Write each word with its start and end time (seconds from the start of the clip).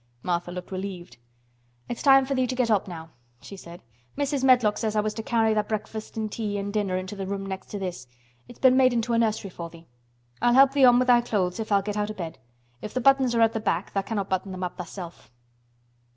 Martha 0.23 0.51
looked 0.51 0.71
relieved. 0.71 1.17
"It's 1.87 2.01
time 2.01 2.25
for 2.25 2.33
thee 2.33 2.47
to 2.47 2.55
get 2.55 2.71
up 2.71 2.87
now," 2.87 3.11
she 3.39 3.55
said. 3.55 3.83
"Mrs. 4.17 4.43
Medlock 4.43 4.79
said 4.79 4.95
I 4.95 4.99
was 4.99 5.13
to 5.13 5.21
carry 5.21 5.53
tha' 5.53 5.63
breakfast 5.63 6.17
an' 6.17 6.27
tea 6.27 6.57
an' 6.57 6.71
dinner 6.71 6.97
into 6.97 7.15
th' 7.15 7.27
room 7.29 7.45
next 7.45 7.67
to 7.67 7.77
this. 7.77 8.07
It's 8.47 8.57
been 8.57 8.75
made 8.75 8.93
into 8.93 9.13
a 9.13 9.19
nursery 9.19 9.51
for 9.51 9.69
thee. 9.69 9.85
I'll 10.41 10.55
help 10.55 10.71
thee 10.71 10.85
on 10.85 10.97
with 10.97 11.07
thy 11.07 11.21
clothes 11.21 11.59
if 11.59 11.69
tha'll 11.69 11.83
get 11.83 11.97
out 11.97 12.09
o' 12.09 12.15
bed. 12.15 12.39
If 12.81 12.95
th' 12.95 13.03
buttons 13.03 13.35
are 13.35 13.41
at 13.41 13.53
th' 13.53 13.63
back 13.63 13.93
tha' 13.93 14.01
cannot 14.01 14.27
button 14.29 14.51
them 14.51 14.63
up 14.63 14.77
tha'self." 14.77 15.29